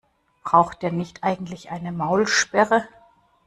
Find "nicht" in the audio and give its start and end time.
0.91-1.23